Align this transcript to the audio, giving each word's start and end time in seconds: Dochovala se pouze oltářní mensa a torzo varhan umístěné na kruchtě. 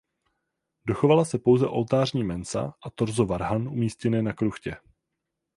Dochovala 0.85 1.25
se 1.25 1.39
pouze 1.39 1.67
oltářní 1.67 2.23
mensa 2.23 2.73
a 2.83 2.89
torzo 2.89 3.25
varhan 3.25 3.67
umístěné 3.67 4.21
na 4.21 4.33
kruchtě. 4.33 4.77